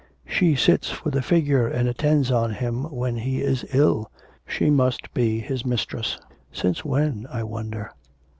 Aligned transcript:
'She 0.25 0.55
sits 0.55 0.89
for 0.89 1.11
the 1.11 1.21
figure 1.21 1.67
and 1.67 1.87
attends 1.87 2.31
on 2.31 2.53
him 2.55 2.85
when 2.89 3.17
he 3.17 3.39
is 3.39 3.63
ill, 3.71 4.09
she 4.47 4.67
must 4.67 5.13
be 5.13 5.39
his 5.39 5.63
mistress. 5.63 6.17
Since 6.51 6.83
when 6.83 7.27
I 7.31 7.43
wonder?' 7.43 7.91